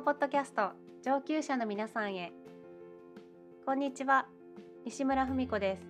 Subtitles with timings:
[0.00, 0.70] ポッドキャスト
[1.04, 2.32] 上級者の皆さんへ。
[3.66, 4.26] こんにちは
[4.86, 5.82] 西村文子です。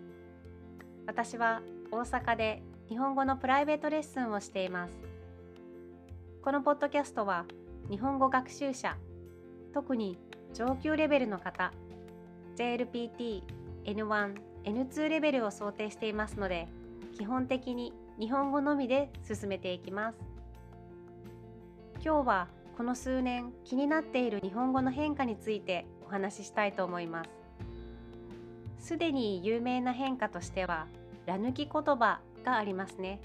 [1.06, 4.94] 私は大阪で日本語のプライベートレッスンをしています。
[6.42, 7.44] このポッドキャストは
[7.88, 8.96] 日本語学習者
[9.72, 10.18] 特に
[10.54, 11.72] 上級レベルの方
[12.56, 13.44] JLPT、
[13.84, 14.34] N1、
[14.64, 16.66] N2 レベルを想定していますので
[17.16, 20.18] 基本的に日本語のみで進めていきます。
[22.04, 22.48] 今日は
[22.80, 27.30] この数年気になっている日本語の変化についてお話ししたいと思います。
[28.78, 30.86] すでに有名な変化としては
[31.26, 33.20] ら抜き言葉がありますね。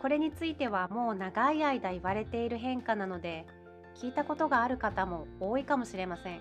[0.00, 3.46] これについてはもう長い間言われている変化なので
[3.94, 6.40] 聞いたことがある方も多いかもしれません。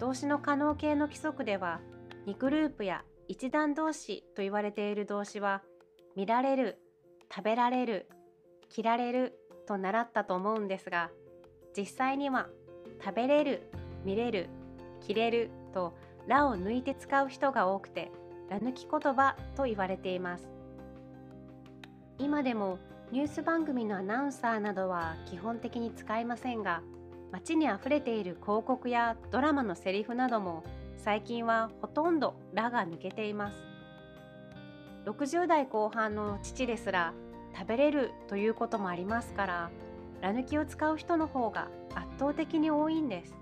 [0.00, 1.78] 動詞の可能形の規則では
[2.26, 5.62] 2グループや一段動詞と言われている動詞は
[6.16, 6.80] 見られる
[7.32, 8.08] 食べられる
[8.70, 11.10] 着られると習ったと思うんですが
[11.76, 12.48] 実際には
[13.02, 13.62] 食べれる
[14.04, 14.48] 見れる
[15.00, 15.94] 着れると
[16.26, 18.10] 「ら」を抜いて使う人が多くて
[18.48, 20.48] 「ら抜き言葉」と言われています。
[22.18, 22.78] 今でも
[23.10, 26.82] ニュース番組のアナウンサーなどは基本的に使いませんが
[27.32, 30.62] 街にあふれている広告やドラマのセリフなども
[30.96, 33.56] 最近はほとんど「ら」が抜けています。
[35.04, 37.12] 60代後半の父ですら
[37.56, 39.70] 食べれるということもありますから
[40.20, 43.34] ラ抜きを使う人の方が圧倒的に多いんです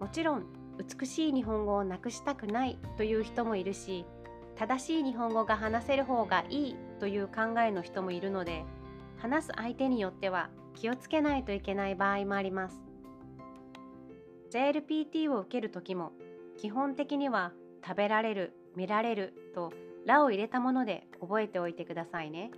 [0.00, 0.44] もちろん
[0.76, 4.04] 美しい日本語をなくしたくないという人もいるし
[4.56, 8.64] 正しい日本語が話せる方がいいという考えの人もいるので
[9.18, 12.80] 話す相手によっては気をつけないといけない場合もあります
[14.52, 16.12] JLPT を受ける時も
[16.56, 17.52] 基本的には
[17.84, 19.72] 食べられる見られると
[20.06, 22.50] 「ら」を入れたもので覚えておいてくださいね。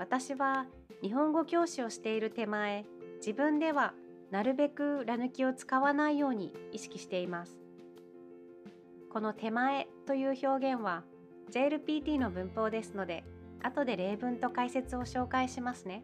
[0.00, 0.64] 私は
[1.02, 2.86] 日本語教師をしている手前
[3.18, 3.92] 自分では
[4.30, 7.58] なるべくら抜きを使わないように意識しています。
[9.12, 11.02] この手前という表現は
[11.50, 13.24] JLPT の文法ですので
[13.62, 16.02] 後で例文と解説を紹介しますね。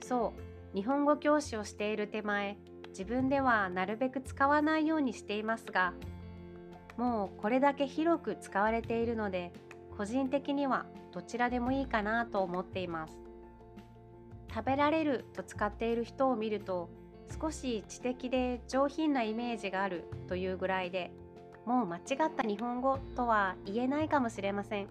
[0.00, 0.32] そ
[0.72, 2.56] う日本語教師をしている手前
[2.90, 5.92] 自分ではなるべく使わないようにしていますが
[6.96, 9.52] もうこれだけ広く使われているので
[9.96, 13.14] 個人的にはどちらでもいいかなと思っています。
[14.52, 16.88] 食べられると使っている人を見ると
[17.40, 21.10] 少し知的で上品なイメージがあるというぐらいで
[21.66, 24.88] もう間違った日本語とは言えないかもしれません。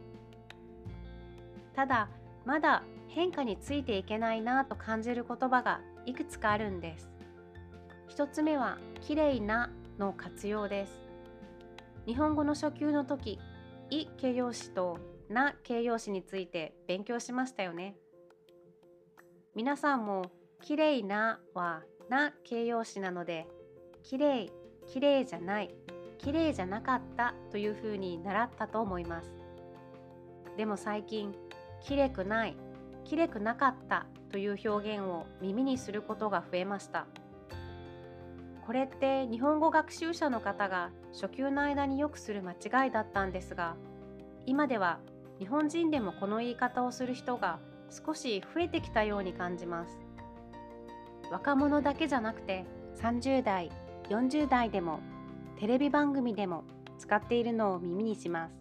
[1.76, 2.10] ただ
[2.46, 7.10] まだ変化についていけないなと感じる言葉がいくつかあるんです。
[8.08, 11.00] 一つ目は綺麗なの活用です。
[12.06, 13.40] 日本語の初級の時
[14.02, 14.98] い形容詞と
[15.30, 17.96] な形容詞について勉強しましたよね。
[19.56, 20.32] 皆さんも
[20.62, 23.48] きれいなはな形容詞なので
[24.04, 24.52] きれい、
[24.88, 25.74] きれいじゃない、
[26.18, 29.34] きれいじゃなかったというふうに習ったと思います。
[30.58, 31.34] でも最近
[31.82, 32.58] きれくない、
[33.06, 37.08] きれくなかったという表現を耳にすることが増えました。
[38.66, 43.76] これって日本語学習者の方が初級の間によくする間違いだったんですが
[44.46, 45.00] 今では
[45.40, 47.60] 日本人でもこの言い方をする人が
[47.90, 50.00] 少し増えてきたように感じます。
[51.32, 52.66] 若者だけじゃなくて
[53.02, 53.72] 30代
[54.10, 55.00] 40代でも
[55.58, 56.64] テレビ番組でも
[56.98, 58.54] 使っているのを耳にします。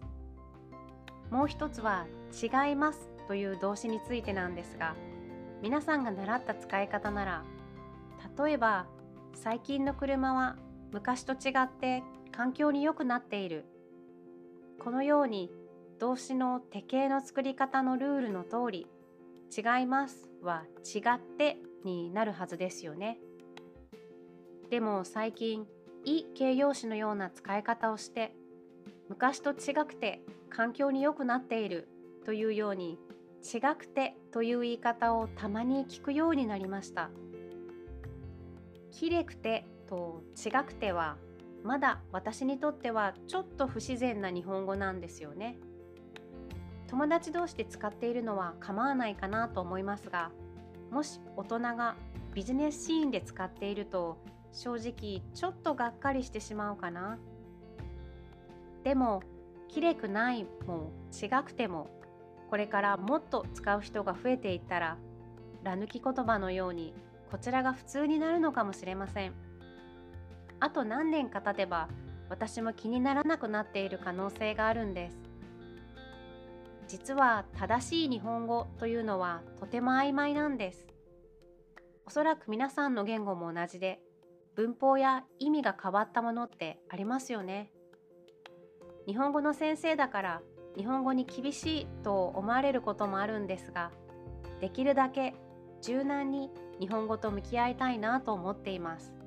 [1.31, 4.95] もう一つは違いますという動詞についてなんですが
[5.63, 7.45] 皆さんが習った使い方なら
[8.37, 8.87] 例えば
[9.35, 10.57] 最近の車は
[10.93, 12.03] 昔と違って
[12.35, 13.65] 環境に良くなっている。
[14.79, 15.51] このように
[16.01, 18.89] 動詞の手形の作り方のルールの通り
[19.57, 23.19] 違いますは違ってになるはずですよね。
[24.71, 25.67] でも最近
[26.05, 28.35] い形容詞のような使い方をして
[29.09, 31.87] 昔と違くて環境に良くなっている
[32.25, 32.99] というように
[33.43, 37.11] 違くてという言い方をたまに聞くようになりました。
[38.91, 41.17] きれくてと違くては
[41.63, 45.57] まだ私にとってはちょっと不自然な日本語なんですよね。
[46.93, 50.31] 友達同士で使っているのは構わないかなと思いますが
[50.91, 51.97] もし大人が
[52.35, 54.19] ビジネスシーンで使っていると
[54.53, 57.19] 正直ちょっとがっかりしてしまうかな
[58.85, 59.23] でも
[59.69, 61.89] きれくないも違くても
[62.51, 64.99] これからもっと使う人が増えていったら
[65.63, 66.93] ら抜き言葉のように
[67.31, 69.33] こちらが普通になるのかもしれません
[70.63, 71.89] あと何年か経てば
[72.29, 75.19] 私も気にならなくなっている可能性があるんです。
[76.87, 80.87] 実は正しい日本語というのはとても曖昧なんです。
[82.07, 83.99] おそらく皆さんの言語も同じで
[84.55, 87.73] 文法や意味が変わったものってありますよね。
[89.09, 90.43] 日本語の先生だから
[90.77, 93.91] 日本語に厳しいと思われることもあるんですが
[94.61, 95.35] できるだけ
[95.81, 99.22] 柔軟に日本語と向き合いたいなと思っています。